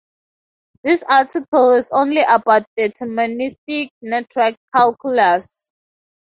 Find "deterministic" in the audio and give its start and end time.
2.75-3.91